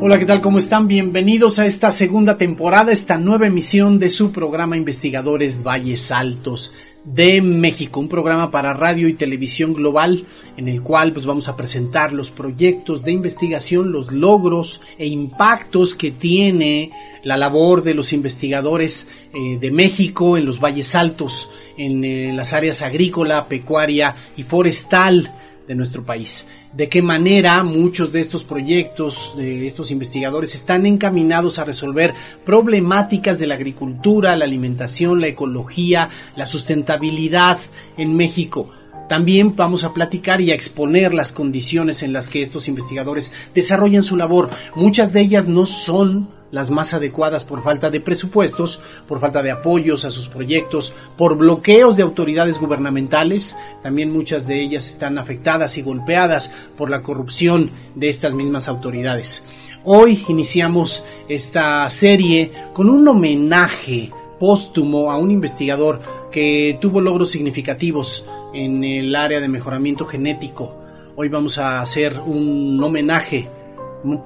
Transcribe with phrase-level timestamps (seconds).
[0.00, 0.40] Hola, ¿qué tal?
[0.40, 0.86] ¿Cómo están?
[0.86, 6.72] Bienvenidos a esta segunda temporada, esta nueva emisión de su programa Investigadores Valles Altos
[7.04, 10.24] de México, un programa para radio y televisión global
[10.56, 15.96] en el cual pues vamos a presentar los proyectos de investigación, los logros e impactos
[15.96, 16.92] que tiene
[17.24, 22.52] la labor de los investigadores eh, de México en los valles altos, en eh, las
[22.52, 25.28] áreas agrícola, pecuaria y forestal
[25.66, 26.46] de nuestro país.
[26.78, 32.14] De qué manera muchos de estos proyectos, de estos investigadores, están encaminados a resolver
[32.44, 37.58] problemáticas de la agricultura, la alimentación, la ecología, la sustentabilidad
[37.96, 38.70] en México.
[39.08, 44.04] También vamos a platicar y a exponer las condiciones en las que estos investigadores desarrollan
[44.04, 44.48] su labor.
[44.76, 49.50] Muchas de ellas no son las más adecuadas por falta de presupuestos, por falta de
[49.50, 55.76] apoyos a sus proyectos, por bloqueos de autoridades gubernamentales, también muchas de ellas están afectadas
[55.78, 59.44] y golpeadas por la corrupción de estas mismas autoridades.
[59.84, 68.24] Hoy iniciamos esta serie con un homenaje póstumo a un investigador que tuvo logros significativos
[68.54, 70.74] en el área de mejoramiento genético.
[71.16, 73.48] Hoy vamos a hacer un homenaje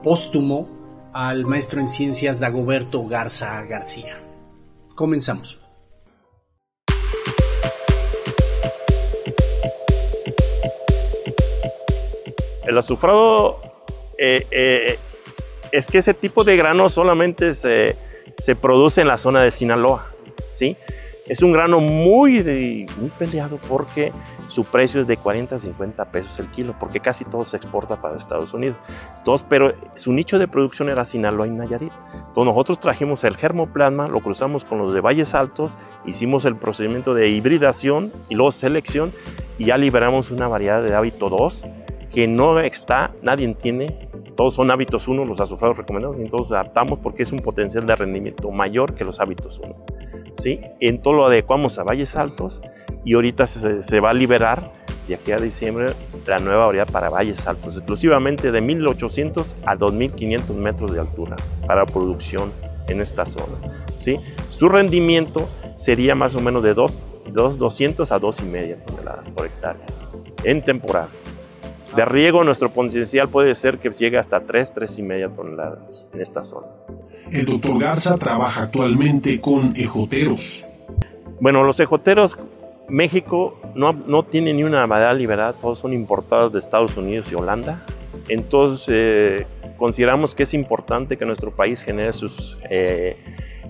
[0.02, 0.81] póstumo
[1.12, 4.16] al maestro en ciencias Dagoberto Garza García.
[4.94, 5.58] Comenzamos.
[12.66, 13.60] El azufrado
[14.18, 14.98] eh, eh,
[15.72, 17.96] es que ese tipo de grano solamente se,
[18.38, 20.06] se, produce en la zona de Sinaloa,
[20.48, 20.76] ¿sí?
[21.32, 22.42] Es un grano muy,
[22.98, 24.12] muy peleado porque
[24.48, 27.98] su precio es de 40 a 50 pesos el kilo, porque casi todo se exporta
[28.02, 28.76] para Estados Unidos.
[29.16, 31.90] Entonces, pero su nicho de producción era Sinaloa y Nayarit.
[32.12, 37.14] Entonces nosotros trajimos el germoplasma, lo cruzamos con los de Valles Altos, hicimos el procedimiento
[37.14, 39.10] de hibridación y luego selección
[39.56, 41.64] y ya liberamos una variedad de hábito 2
[42.12, 43.86] que no está, nadie tiene,
[44.36, 47.96] todos son hábitos 1, los azufrados recomendados, y entonces adaptamos porque es un potencial de
[47.96, 49.74] rendimiento mayor que los hábitos 1.
[50.34, 50.60] ¿sí?
[50.80, 52.60] En todo lo adecuamos a valles altos
[53.04, 54.72] y ahorita se, va a liberar
[55.08, 55.94] de aquí a diciembre
[56.26, 61.36] la nueva variedad para valles altos, exclusivamente de 1800 a 2500 metros de altura
[61.66, 62.52] para producción
[62.88, 63.54] en esta zona.
[63.96, 64.20] ¿sí?
[64.50, 66.98] Su rendimiento sería más o menos de 2,
[67.32, 69.86] 200 a 2,5 toneladas por hectárea
[70.44, 71.08] en temporada.
[71.96, 76.68] De riego, nuestro potencial puede ser que llegue hasta 3, 3,5 toneladas en esta zona.
[77.30, 80.64] El doctor Garza trabaja actualmente con ejoteros.
[81.40, 82.38] Bueno, los ejoteros,
[82.88, 87.34] México no, no tiene ni una variedad liberada, todos son importados de Estados Unidos y
[87.34, 87.84] Holanda.
[88.28, 93.16] Entonces, eh, consideramos que es importante que nuestro país genere sus eh,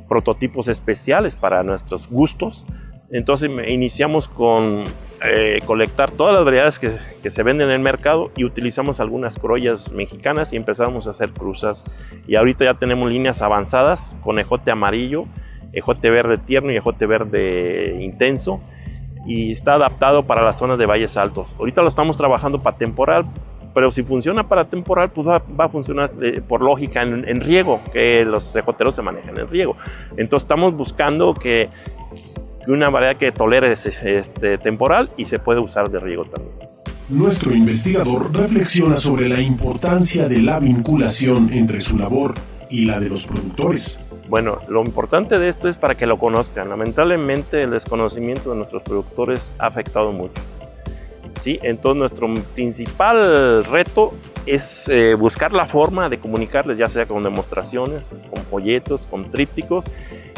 [0.08, 2.64] prototipos especiales para nuestros gustos.
[3.12, 4.84] Entonces, iniciamos con
[5.22, 9.92] eh, colectar todas las variedades que, se venden en el mercado y utilizamos algunas crollas
[9.92, 11.84] mexicanas y empezamos a hacer cruzas.
[12.26, 15.26] Y ahorita ya tenemos líneas avanzadas con ejote amarillo,
[15.72, 18.60] ejote verde tierno y ejote verde intenso.
[19.26, 21.54] Y está adaptado para las zonas de valles altos.
[21.58, 23.26] Ahorita lo estamos trabajando para temporal,
[23.74, 28.24] pero si funciona para temporal, pues va, a funcionar eh, por lógica en, riego, que
[28.24, 29.76] los ejoteros se manejan en riego.
[30.16, 31.68] Entonces estamos buscando que
[32.66, 36.54] una variedad que tolere este, temporal y se puede usar de riego también.
[37.08, 42.34] Nuestro investigador reflexiona sobre la importancia de la vinculación entre su labor
[42.70, 43.98] y la de los productores.
[44.28, 46.70] Bueno, lo importante de esto es para que lo conozcan.
[46.70, 50.40] Lamentablemente el desconocimiento de nuestros productores ha afectado mucho.
[51.36, 51.58] ¿Sí?
[51.62, 54.12] Entonces nuestro principal reto
[54.46, 59.86] es eh, buscar la forma de comunicarles, ya sea con demostraciones, con folletos, con trípticos,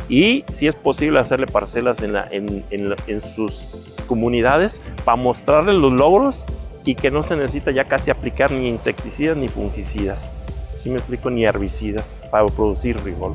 [0.09, 6.45] y si es posible hacerle parcelas en, sus comunidades para mostrarles los logros
[6.85, 10.29] y que no se necesita ya casi aplicar ni insecticidas ni fungicidas,
[10.73, 13.35] si me explico, ni herbicidas para producir rigol.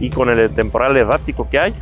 [0.00, 1.74] Y con el temporal errático que hay,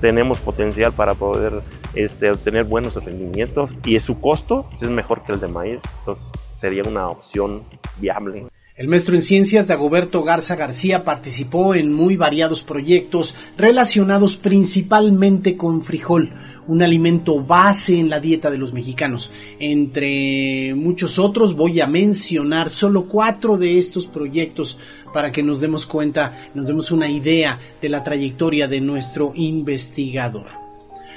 [0.00, 1.62] tenemos potencial para poder
[1.94, 6.82] este, obtener buenos rendimientos y su costo es mejor que el de maíz, entonces sería
[6.86, 7.62] una opción
[7.98, 8.46] viable.
[8.80, 15.84] El maestro en ciencias Dagoberto Garza García participó en muy variados proyectos relacionados principalmente con
[15.84, 16.32] frijol,
[16.66, 19.30] un alimento base en la dieta de los mexicanos.
[19.58, 24.78] Entre muchos otros voy a mencionar solo cuatro de estos proyectos
[25.12, 30.59] para que nos demos cuenta, nos demos una idea de la trayectoria de nuestro investigador.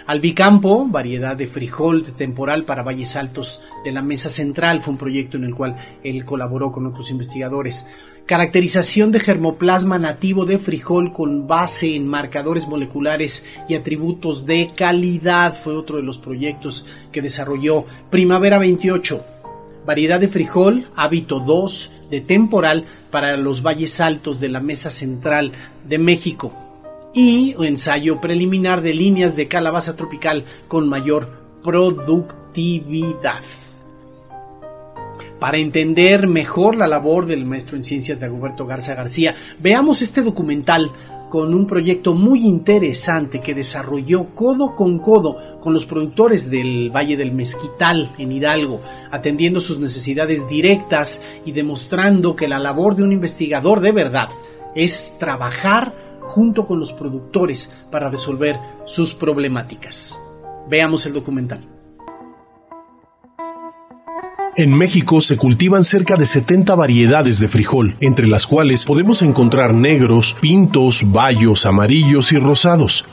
[0.06, 5.38] Albicampo, variedad de frijol temporal para valles altos de la Mesa Central, fue un proyecto
[5.38, 7.88] en el cual él colaboró con otros investigadores.
[8.26, 15.56] Caracterización de germoplasma nativo de frijol con base en marcadores moleculares y atributos de calidad
[15.56, 19.24] fue otro de los proyectos que desarrolló Primavera 28
[19.86, 25.52] variedad de frijol, hábito 2 de temporal para los valles altos de la Mesa Central
[25.86, 26.63] de México
[27.14, 31.30] y ensayo preliminar de líneas de calabaza tropical con mayor
[31.64, 33.42] productividad.
[35.40, 40.22] Para entender mejor la labor del maestro en ciencias de Agoberto Garza García, veamos este
[40.22, 40.90] documental
[41.30, 47.18] con un proyecto muy interesante que desarrolló codo con codo con los productores del Valle
[47.18, 48.82] del Mezquital en Hidalgo,
[49.12, 54.30] atendiendo sus necesidades directas y demostrando que la labor de un investigador de verdad
[54.76, 60.20] es trabajar junto con los productores para resolver sus problemáticas.
[60.70, 61.68] Veamos el documental.
[64.56, 69.74] En México se cultivan cerca de 70 variedades de frijol, entre las cuales podemos encontrar
[69.74, 73.04] negros, pintos, bayos, amarillos y rosados.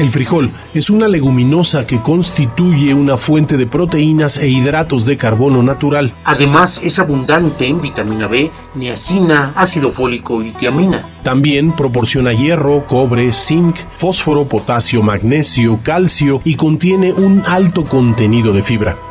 [0.00, 5.62] El frijol es una leguminosa que constituye una fuente de proteínas e hidratos de carbono
[5.62, 6.14] natural.
[6.24, 11.06] Además es abundante en vitamina B, niacina, ácido fólico y tiamina.
[11.22, 18.62] También proporciona hierro, cobre, zinc, fósforo, potasio, magnesio, calcio y contiene un alto contenido de
[18.62, 19.09] fibra.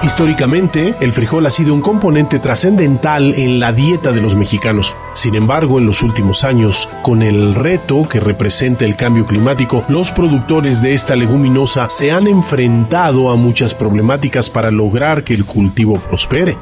[0.00, 4.94] Históricamente, el frijol ha sido un componente trascendental en la dieta de los mexicanos.
[5.14, 10.12] Sin embargo, en los últimos años, con el reto que representa el cambio climático, los
[10.12, 15.96] productores de esta leguminosa se han enfrentado a muchas problemáticas para lograr que el cultivo
[15.96, 16.56] prospere.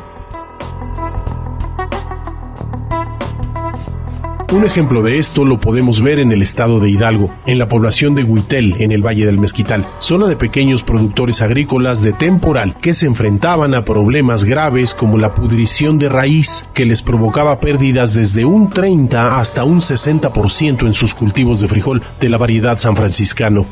[4.56, 8.14] Un ejemplo de esto lo podemos ver en el estado de Hidalgo, en la población
[8.14, 12.94] de Huitel, en el Valle del Mezquital, zona de pequeños productores agrícolas de temporal que
[12.94, 18.46] se enfrentaban a problemas graves como la pudrición de raíz, que les provocaba pérdidas desde
[18.46, 23.66] un 30 hasta un 60% en sus cultivos de frijol de la variedad san franciscano.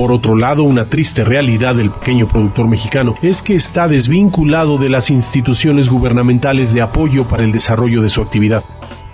[0.00, 4.88] Por otro lado, una triste realidad del pequeño productor mexicano es que está desvinculado de
[4.88, 8.64] las instituciones gubernamentales de apoyo para el desarrollo de su actividad.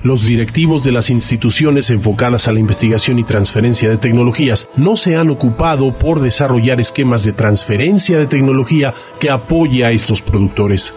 [0.04, 5.16] Los directivos de las instituciones enfocadas a la investigación y transferencia de tecnologías no se
[5.16, 10.94] han ocupado por desarrollar esquemas de transferencia de tecnología que apoye a estos productores.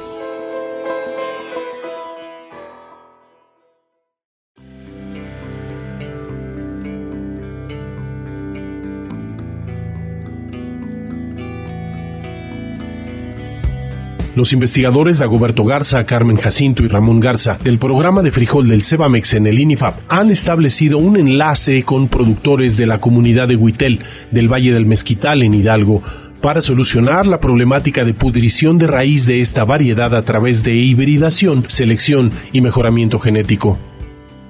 [14.39, 19.33] Los investigadores Dagoberto Garza, Carmen Jacinto y Ramón Garza del programa de frijol del Cebamex
[19.33, 24.00] en el INIFAP han establecido un enlace con productores de la comunidad de Huitel
[24.31, 26.01] del Valle del Mezquital en Hidalgo
[26.41, 31.69] para solucionar la problemática de pudrición de raíz de esta variedad a través de hibridación,
[31.69, 33.77] selección y mejoramiento genético.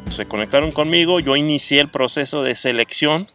[0.09, 3.27] Se conectaron conmigo, yo inicié el proceso de selección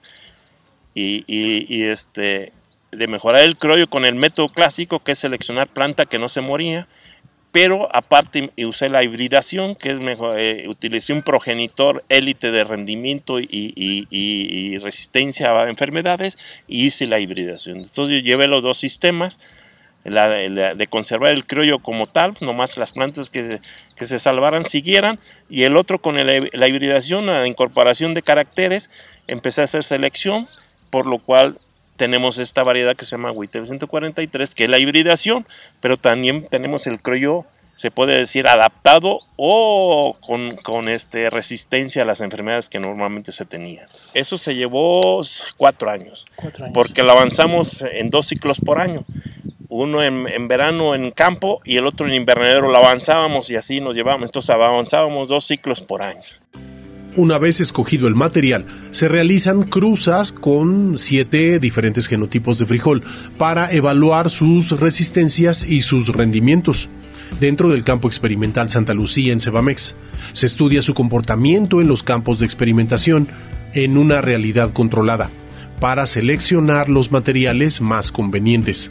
[0.94, 2.52] y, y este,
[2.96, 6.40] de mejorar el criollo con el método clásico, que es seleccionar planta que no se
[6.40, 6.88] moría,
[7.54, 13.38] pero aparte usé la hibridación, que es mejor, eh, utilicé un progenitor élite de rendimiento
[13.38, 16.36] y, resistencia a enfermedades
[16.66, 17.76] y hice la hibridación.
[17.76, 19.38] Entonces yo llevé los dos sistemas,
[20.04, 23.60] de conservar el criollo como tal, nomás las plantas que,
[23.94, 28.90] que se salvaran siguieran, y el otro con la hibridación, la incorporación de caracteres,
[29.28, 30.48] empecé a hacer selección,
[30.90, 31.58] por lo cual
[31.96, 35.46] tenemos esta variedad que se llama Whittle 143, que es la hibridación,
[35.80, 40.16] pero también tenemos el criollo, se puede decir, adaptado o
[40.62, 43.86] con, este, resistencia a las enfermedades que normalmente se tenían.
[44.14, 45.20] Eso se llevó
[45.56, 46.26] cuatro años,
[46.72, 49.04] porque lo avanzamos en dos ciclos por año.
[49.68, 53.80] Uno en, en, verano en campo y el otro en invernadero lo avanzábamos y así
[53.80, 54.28] nos llevábamos.
[54.28, 56.22] Entonces avanzábamos dos ciclos por año.
[57.16, 63.04] Una vez escogido el material, se realizan cruzas con siete diferentes genotipos de frijol
[63.38, 66.88] para evaluar sus resistencias y sus rendimientos.
[67.38, 69.94] Dentro del campo experimental Santa Lucía en Cebamex,
[70.32, 73.28] se estudia su comportamiento en los campos de experimentación
[73.74, 75.30] en una realidad controlada
[75.78, 78.90] para seleccionar los materiales más convenientes.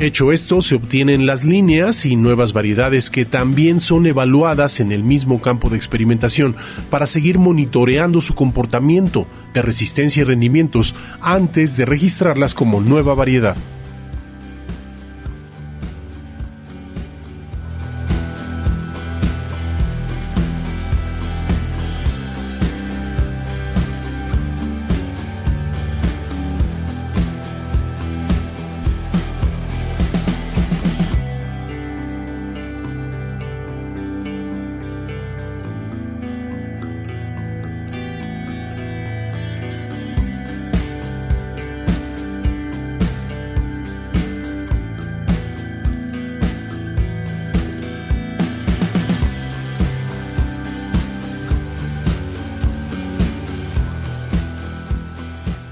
[0.00, 5.02] Hecho esto, se obtienen las líneas y nuevas variedades que también son evaluadas en el
[5.02, 6.54] mismo campo de experimentación
[6.88, 13.56] para seguir monitoreando su comportamiento de resistencia y rendimientos antes de registrarlas como nueva variedad.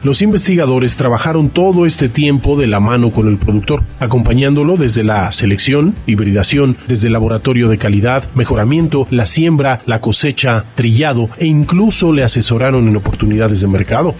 [0.06, 5.32] Los investigadores trabajaron todo este tiempo de la mano con el productor, acompañándolo desde la
[5.32, 12.12] selección, hibridación, desde el laboratorio de calidad, mejoramiento, la siembra, la cosecha, trillado e incluso
[12.12, 14.14] le asesoraron en oportunidades de mercado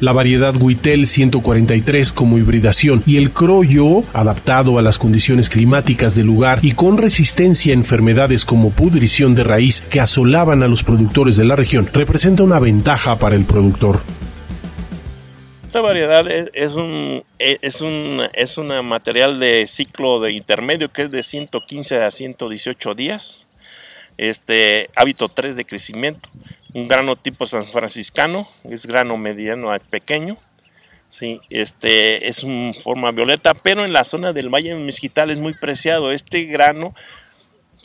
[0.00, 6.26] la variedad Huitel 143 como hibridación y el Croyo, adaptado a las condiciones climáticas del
[6.26, 11.36] lugar y con resistencia a enfermedades como pudrición de raíz que asolaban a los productores
[11.36, 14.00] de la región, representa una ventaja para el productor.
[15.68, 21.10] Esta variedad es, un, es, un, es un material de ciclo de intermedio que es
[21.10, 23.46] de 115 a 118 días.
[24.16, 26.30] Este hábito 3 de crecimiento
[26.72, 30.38] un grano tipo san franciscano, es grano mediano a pequeño.
[31.10, 35.52] Sí, este es un forma violeta, pero en la zona del Valle Mezquital es muy
[35.52, 36.12] preciado.
[36.12, 36.94] Este grano,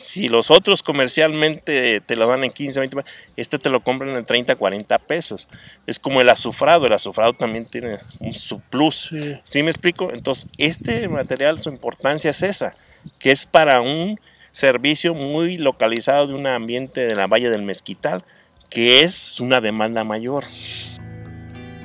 [0.04, 2.96] si los otros comercialmente te lo dan en 15, 20,
[3.36, 5.48] este te lo compran en 30, 40 pesos.
[5.86, 9.10] Es como el azufrado, el azufrado también tiene un su plus.
[9.42, 10.10] ¿Sí me explico?
[10.12, 12.74] Entonces, este material, su importancia es esa,
[13.18, 14.20] que es para un
[14.52, 18.24] servicio muy localizado de un ambiente de la Valle del Mezquital
[18.68, 20.44] que es una demanda mayor.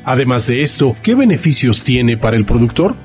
[0.04, 2.96] Además de esto, ¿qué beneficios tiene para el productor?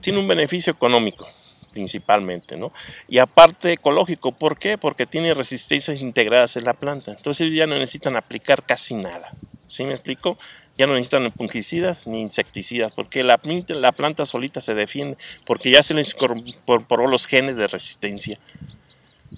[0.00, 1.26] Tiene un beneficio económico
[1.74, 2.72] principalmente, ¿no?
[3.08, 4.78] Y aparte ecológico, ¿por qué?
[4.78, 7.10] Porque tiene resistencias integradas en la planta.
[7.10, 9.32] Entonces ya no necesitan aplicar casi nada.
[9.66, 10.38] ¿Sí me explico?
[10.78, 15.82] Ya no necesitan fungicidas ni insecticidas, porque la, la planta solita se defiende, porque ya
[15.82, 18.38] se les incorporó los genes de resistencia.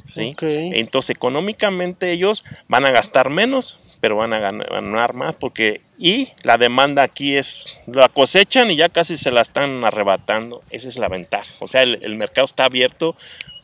[0.05, 0.37] ¿sí?
[0.41, 6.59] Entonces económicamente ellos van a gastar menos, pero van a ganar más porque y la
[6.59, 10.63] demanda aquí es la cosechan y ya casi se la están arrebatando.
[10.71, 11.53] Esa es la ventaja.
[11.59, 13.11] O sea, el, mercado está abierto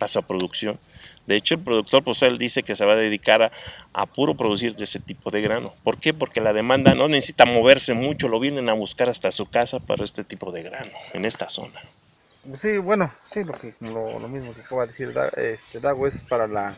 [0.00, 0.80] para su producción.
[1.28, 3.52] De hecho, el productor, pues él dice que se va a dedicar a,
[3.92, 5.72] a, puro producir de ese tipo de grano.
[5.84, 6.12] ¿Por qué?
[6.12, 10.02] Porque la demanda no necesita moverse mucho, lo vienen a buscar hasta su casa para
[10.02, 11.80] este tipo de grano, en esta zona.
[12.56, 16.48] Sí, bueno, sí, lo, que, lo, mismo que acaba de decir este, Dago es para
[16.48, 16.74] la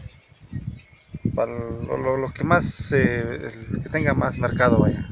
[1.35, 3.51] para lo, que más eh,
[3.83, 5.09] que tenga más mercado vaya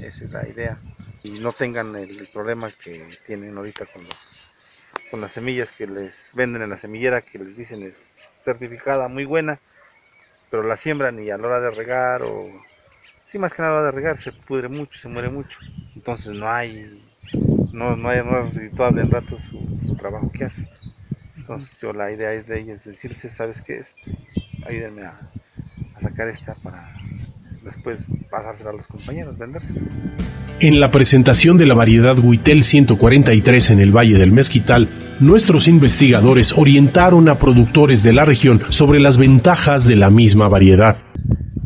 [0.00, 0.78] esa es la idea
[1.22, 4.50] y no tengan el, problema que tienen ahorita con los
[5.10, 7.96] con las semillas que les venden en la semillera que les dicen es
[8.42, 9.60] certificada muy buena
[10.50, 12.48] pero la siembran y a la hora de regar o
[13.22, 15.58] sí más que nada a la hora de regar se pudre mucho se muere mucho
[15.94, 17.00] entonces no hay
[17.72, 20.68] no, no, hay, no es en rato su, trabajo que hace.
[21.36, 23.96] Entonces yo la idea es de ellos decirse, ¿sabes qué es?
[24.66, 25.18] Ayúdenme a,
[26.00, 26.82] sacar esta para
[27.62, 29.74] después pasársela a los compañeros, venderse.
[30.60, 34.88] En la presentación de la variedad Huitel 143 en el Valle del Mezquital,
[35.20, 40.98] nuestros investigadores orientaron a productores de la región sobre las ventajas de la misma variedad.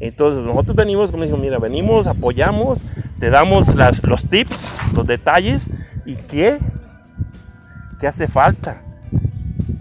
[0.01, 2.83] Entonces nosotros venimos, como dijo, mira, venimos, apoyamos,
[3.19, 5.63] te damos las, los tips, los detalles
[6.07, 6.59] ¿Y qué?
[8.01, 8.81] ¿Qué hace falta?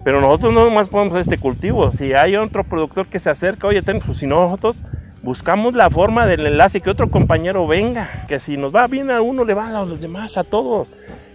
[0.06, 1.92] Pero nosotros no más podemos hacer este cultivo.
[1.92, 4.78] Si hay otro productor que se acerca, oye, pues si nosotros
[5.24, 9.24] buscamos la forma del enlace que otro compañero venga, que si nos va bien a
[9.24, 10.92] uno, le va a los demás, a todos.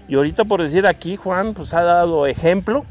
[0.06, 2.84] Y ahorita por decir aquí, Juan, pues ha dado ejemplo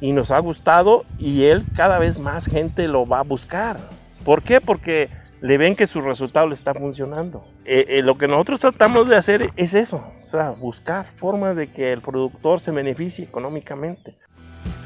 [0.00, 3.78] y nos ha gustado y él cada vez más gente lo va a buscar.
[4.24, 4.60] ¿Por qué?
[4.60, 5.08] Porque
[5.40, 7.46] le ven que su resultado le está funcionando.
[7.64, 11.68] Eh, eh, lo que nosotros tratamos de hacer es eso, o sea, buscar formas de
[11.68, 14.16] que el productor se beneficie económicamente.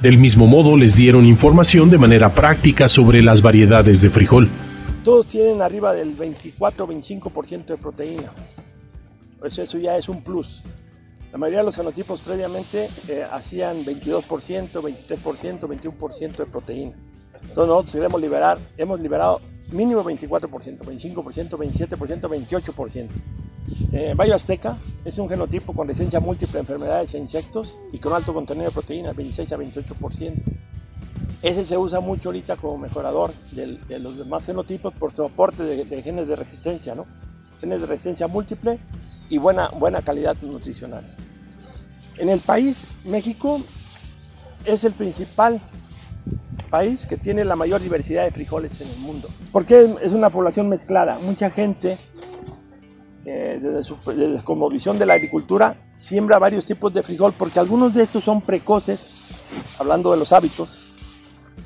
[0.02, 4.48] Del mismo modo, les dieron información de manera práctica sobre las variedades de frijol.
[5.02, 8.32] Todos tienen arriba del 24-25% de proteína.
[9.38, 10.62] Pues eso ya es un plus.
[11.32, 16.92] La mayoría de los fenotipos previamente eh, hacían 22%, 23%, 21% de proteína.
[17.34, 19.40] Entonces nosotros queremos liberar, hemos liberado
[19.72, 23.08] mínimo 24%, 25%, 27%, 28%.
[23.92, 28.12] Eh, Bayo Azteca es un genotipo con resistencia múltiple a enfermedades e insectos y con
[28.12, 30.34] alto contenido de proteínas, 26 a 28%.
[31.42, 36.02] Ese se usa mucho ahorita como mejorador de, los demás genotipos por su aporte de,
[36.02, 37.06] genes de resistencia, ¿no?
[37.60, 38.78] Genes de resistencia múltiple
[39.28, 41.04] y buena, buena calidad nutricional.
[42.18, 43.60] En el país, México
[44.64, 45.60] es el principal
[46.76, 49.28] país que tiene la mayor diversidad de frijoles en el mundo.
[49.50, 51.18] Porque es una población mezclada.
[51.18, 51.96] Mucha gente,
[53.24, 53.96] eh, desde, su,
[54.44, 58.42] como visión de la agricultura, siembra varios tipos de frijol porque algunos de estos son
[58.42, 59.40] precoces,
[59.78, 60.92] hablando de los hábitos,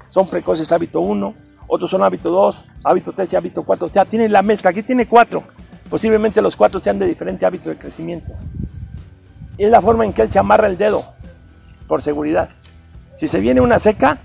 [0.09, 1.35] son precoces hábito 1,
[1.67, 3.87] otros son hábito 2, hábito 3 y hábito 4.
[3.89, 4.71] O sea, tiene la mezcla.
[4.71, 5.43] Aquí tiene cuatro.
[5.91, 8.33] Posiblemente los cuatro sean de diferente hábito de crecimiento.
[9.59, 11.03] Es la forma en que él se amarra el dedo,
[11.89, 12.51] por seguridad.
[13.17, 14.21] Si se viene una seca,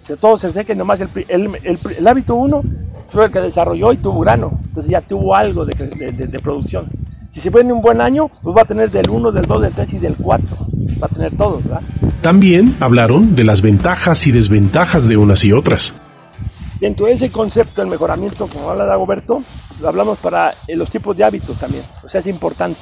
[0.00, 2.62] se seca y nomás el, hábito uno
[3.08, 6.88] fue el que desarrolló y tuvo grano, entonces ya tuvo algo de, producción.
[7.30, 9.72] Si se viene un buen año, pues va a tener del 1, del 2, del
[9.72, 10.48] 3 y del 4.
[11.00, 11.82] Va a tener todos, ¿verdad?
[12.22, 15.94] También hablaron de las ventajas y desventajas de unas y otras.
[16.80, 19.42] Dentro de ese concepto, el mejoramiento, como habla Dagoberto,
[19.80, 21.84] lo hablamos para eh, los tipos de hábitos también.
[22.02, 22.80] O sea, es importante.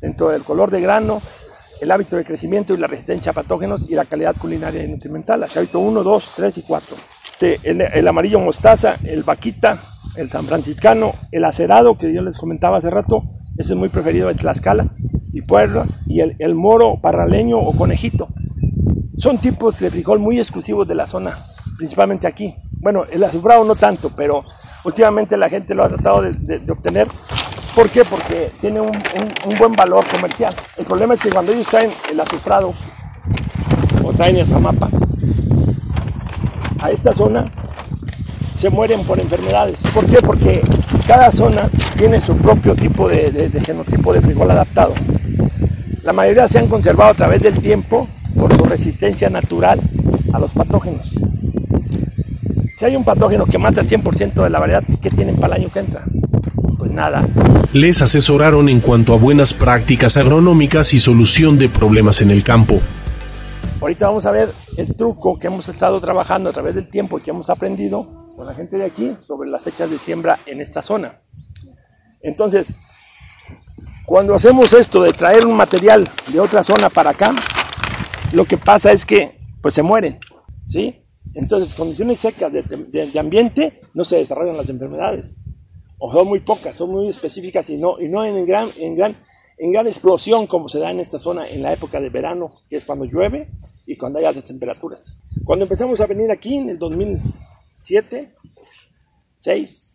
[0.00, 1.20] Dentro del color de grano,
[1.80, 5.42] el hábito de crecimiento y la resistencia a patógenos y la calidad culinaria y nutrimental.
[5.42, 6.96] El hábito 1, 2, 3 y 4.
[7.62, 9.82] El, amarillo mostaza, el vaquita,
[10.16, 13.22] el san franciscano, el acerado que yo les comentaba hace rato,
[13.56, 14.90] ese es muy preferido en Tlaxcala
[15.32, 18.28] y Puebla, y el, moro parraleño o conejito.
[19.16, 21.34] Son tipos de frijol muy exclusivos de la zona,
[21.78, 22.54] principalmente aquí.
[22.72, 24.44] Bueno, el azufrado no tanto, pero
[24.84, 27.08] últimamente la gente lo ha tratado de obtener.
[27.80, 28.04] ¿Por qué?
[28.04, 30.54] Porque tiene un, un, buen valor comercial.
[30.76, 32.74] El problema es que cuando ellos traen el azufrado
[34.04, 34.90] o traen el jamapa
[36.78, 37.50] a esta zona,
[38.54, 39.82] se mueren por enfermedades.
[39.94, 40.18] ¿Por qué?
[40.20, 40.60] Porque
[41.06, 44.92] cada zona tiene su propio tipo de, de, de genotipo de frijol adaptado.
[46.02, 48.06] La mayoría se han conservado a través del tiempo
[48.38, 49.80] por su resistencia natural
[50.34, 51.14] a los patógenos.
[52.76, 55.62] Si hay un patógeno que mata el 100% de la variedad, ¿qué tienen para el
[55.62, 56.04] año que entra?
[56.90, 57.28] Pues nada.
[57.72, 62.80] Les asesoraron en cuanto a buenas prácticas agronómicas y solución de problemas en el campo.
[63.80, 67.22] Ahorita vamos a ver el truco que hemos estado trabajando a través del tiempo y
[67.22, 70.82] que hemos aprendido con la gente de aquí sobre las fechas de siembra en esta
[70.82, 71.20] zona.
[72.22, 72.72] Entonces,
[74.04, 77.32] cuando hacemos esto de traer un material de otra zona para acá,
[78.32, 80.18] lo que pasa es que pues se mueren,
[80.66, 81.04] ¿sí?
[81.34, 85.40] Entonces, condiciones secas de, de, de, ambiente no se desarrollan las enfermedades.
[86.00, 89.14] O son muy pocas, son muy específicas y no, y no en, gran, en, gran,
[89.58, 92.76] en gran explosión como se da en esta zona en la época de verano, que
[92.76, 93.48] es cuando llueve
[93.86, 95.18] y cuando hay altas temperaturas.
[95.44, 98.34] Cuando empezamos a venir aquí en el 2007,
[99.38, 99.90] 6,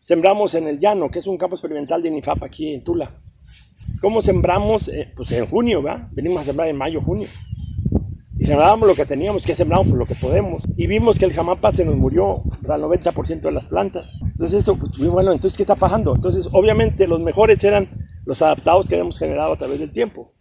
[0.00, 3.22] sembramos en el llano, que es un campo experimental de INIFAP aquí en Tula.
[4.00, 4.88] ¿Cómo sembramos?
[4.88, 6.10] Eh, pues en junio, ¿va?
[6.12, 7.28] Venimos a sembrar en mayo, junio
[8.46, 10.62] sembrábamos lo que teníamos que sembramos por lo que podemos.
[10.76, 14.20] Y vimos que el jamapa se nos murió al 90% de las plantas.
[14.22, 16.14] Entonces esto, pues, bueno, entonces ¿qué está pasando?
[16.14, 17.88] Entonces obviamente los mejores eran
[18.24, 20.32] los adaptados que habíamos generado a través del tiempo.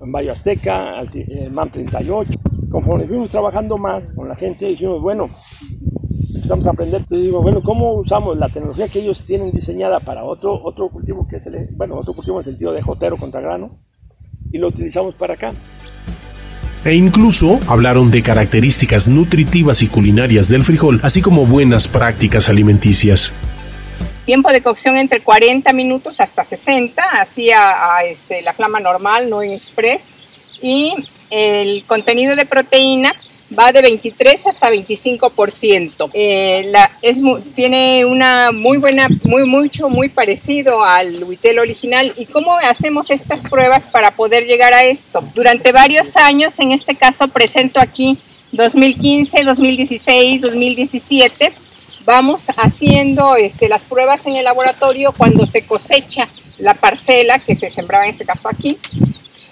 [0.00, 2.32] En Valle Azteca, eh, MAM 38.
[2.70, 5.28] Conforme fuimos trabajando más con la gente, dijimos, bueno,
[6.34, 7.00] empezamos a aprender.
[7.00, 11.26] Entonces digo, bueno, ¿cómo usamos la tecnología que ellos tienen diseñada para otro, otro cultivo
[11.26, 13.80] que es el, bueno, otro cultivo en el sentido de jotero contra grano?
[14.52, 15.54] Y lo utilizamos para acá
[16.88, 23.32] e incluso hablaron de características nutritivas y culinarias del frijol, así como buenas prácticas alimenticias.
[24.24, 29.42] Tiempo de cocción entre 40 minutos hasta 60, así a, este, la flama normal, no
[29.42, 30.10] en express.
[30.62, 30.94] Y
[31.30, 33.14] el contenido de proteína
[33.56, 36.10] va de 23 hasta 25%.
[36.12, 36.72] Eh,
[37.54, 42.12] tiene una muy buena, muy mucho, muy parecido al huitel original.
[42.16, 45.24] ¿Y cómo hacemos estas pruebas para poder llegar a esto?
[45.34, 48.18] Durante varios años, en este caso presento aquí
[48.52, 51.52] 2015, 2016, 2017,
[52.04, 57.70] vamos haciendo este, las pruebas en el laboratorio cuando se cosecha la parcela que se
[57.70, 58.78] sembraba en este caso aquí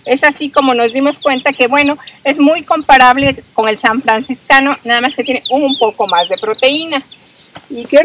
[0.07, 4.79] es así como nos dimos cuenta que, bueno, es muy comparable con el San Franciscano,
[4.85, 7.05] nada más que tiene un poco más de proteína.
[7.69, 8.03] ¿Y qué,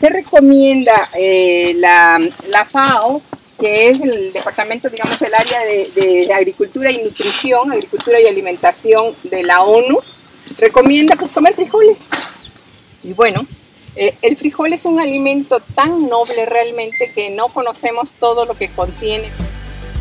[0.00, 3.22] recomienda eh, la, la, FAO,
[3.58, 9.14] que es el departamento, digamos, el área de, de, Agricultura y Nutrición, Agricultura y Alimentación
[9.22, 10.00] de la ONU?
[10.58, 12.10] Recomienda pues comer frijoles.
[13.02, 13.46] Y bueno,
[13.96, 18.68] eh, el frijol es un alimento tan noble realmente que no conocemos todo lo que
[18.68, 19.30] contiene.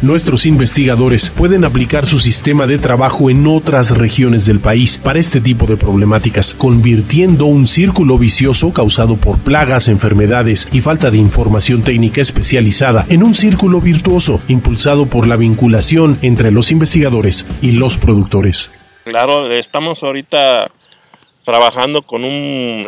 [0.03, 5.39] Nuestros investigadores pueden aplicar su sistema de trabajo en otras regiones del país para este
[5.39, 11.83] tipo de problemáticas, convirtiendo un círculo vicioso causado por plagas, enfermedades y falta de información
[11.83, 17.95] técnica especializada en un círculo virtuoso impulsado por la vinculación entre los investigadores y los
[17.95, 18.71] productores.
[19.05, 20.69] Claro, estamos ahorita
[21.45, 22.23] trabajando con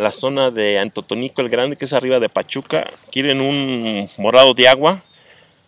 [0.03, 2.85] la zona de Antotonico el Grande, que es arriba de Pachuca.
[3.09, 5.01] Quieren un morado de agua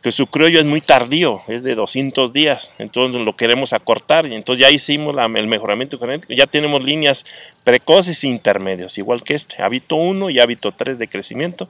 [0.02, 4.36] que su criollo es muy tardío, es de 200 días, entonces lo queremos acortar y
[4.36, 7.26] entonces ya hicimos la, el mejoramiento genético, ya tenemos líneas
[7.64, 11.68] precoces e intermedios, igual que este, hábito 1 y hábito 3 de crecimiento,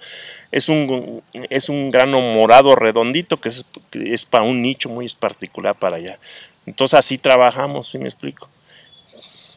[0.51, 5.77] es un, es un grano morado redondito que es, es para un nicho muy particular
[5.79, 6.19] para allá,
[6.65, 8.49] entonces así trabajamos, si me explico.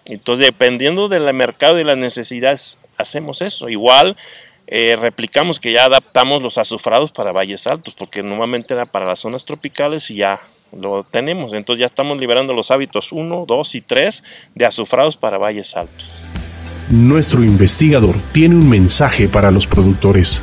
[0.06, 4.16] Entonces dependiendo del mercado y las necesidades hacemos eso, igual
[4.72, 9.18] eh, replicamos que ya adaptamos los azufrados para valles altos, porque normalmente era para las
[9.18, 10.40] zonas tropicales y ya
[10.72, 11.52] lo tenemos.
[11.54, 14.22] Entonces ya estamos liberando los hábitos 1, 2 y 3
[14.54, 16.22] de azufrados para valles altos.
[16.88, 20.40] Nuestro investigador tiene un mensaje para los productores.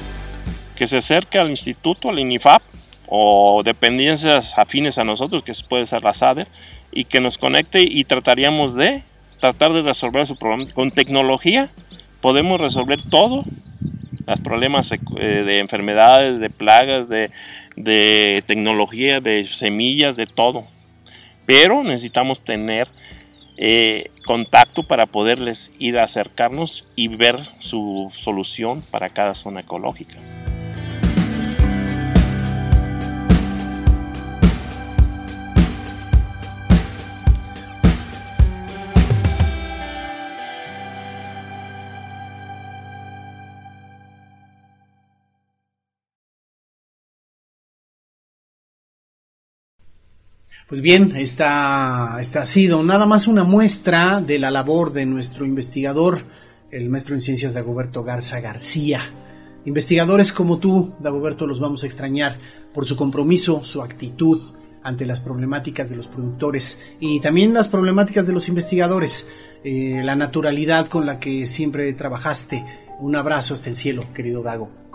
[0.75, 2.61] Que se acerque al instituto, al INIFAP,
[3.07, 6.49] o dependencias afines a nosotros, que puede ser la SADER,
[6.91, 9.03] y que nos conecte y trataríamos de
[9.39, 10.69] tratar de resolver su problema.
[10.73, 11.71] Con tecnología
[12.21, 13.45] podemos resolver todo,
[14.27, 17.31] los problemas eh, de enfermedades, de plagas, de,
[17.75, 20.67] de tecnología, de semillas, de todo.
[21.45, 22.89] Pero necesitamos tener
[23.55, 30.17] eh, contacto para poderles ir a acercarnos y ver su solución para cada zona ecológica.
[50.67, 55.45] Pues bien, esta, esta ha sido nada más una muestra de la labor de nuestro
[55.45, 56.23] investigador,
[56.71, 58.99] el maestro en ciencias Dagoberto Garza García.
[59.63, 62.37] Investigadores como tú, Dagoberto, los vamos a extrañar
[62.73, 64.41] por su compromiso, su actitud
[64.83, 69.25] ante las problemáticas de los productores y también las problemáticas de los investigadores,
[69.63, 72.61] eh, la naturalidad con la que siempre trabajaste.
[72.99, 74.86] Un abrazo hasta el cielo, querido Dago.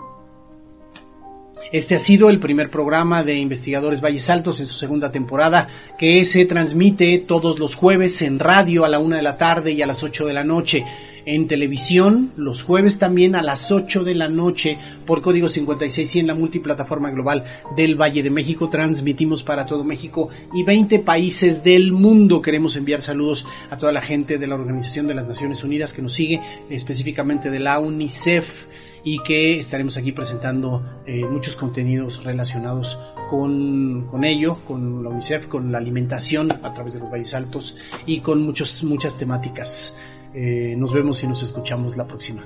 [1.73, 6.23] Este ha sido el primer programa de Investigadores Valles Altos en su segunda temporada, que
[6.23, 9.87] se transmite todos los jueves en radio a la una de la tarde y a
[9.87, 10.85] las 8 de la noche.
[11.25, 16.19] En televisión, los jueves también a las 8 de la noche por código 56 y
[16.19, 17.43] en la multiplataforma global
[17.75, 18.69] del Valle de México.
[18.69, 22.39] Transmitimos para todo México y 20 países del mundo.
[22.39, 26.03] Queremos enviar saludos a toda la gente de la Organización de las Naciones Unidas que
[26.03, 28.65] nos sigue, específicamente de la UNICEF
[29.03, 32.97] y que estaremos aquí presentando eh, muchos contenidos relacionados
[33.29, 37.77] con, con, ello, con la UNICEF, con la alimentación a través de los valles altos
[38.05, 39.95] y con muchos, muchas temáticas.
[40.33, 42.43] Eh, nos vemos y nos escuchamos la próxima.